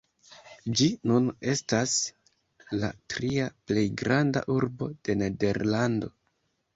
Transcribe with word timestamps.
Ĝi 0.77 0.85
nun 1.09 1.25
estas 1.51 1.91
la 2.83 2.89
tria 3.15 3.49
plej 3.73 3.83
granda 4.03 4.43
urbo 4.55 4.89
de 5.09 5.17
Nederlando. 5.23 6.11